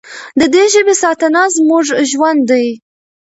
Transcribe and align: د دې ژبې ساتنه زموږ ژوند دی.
د 0.39 0.41
دې 0.53 0.63
ژبې 0.73 0.93
ساتنه 1.03 1.41
زموږ 1.55 1.85
ژوند 2.11 2.41
دی. 2.51 2.67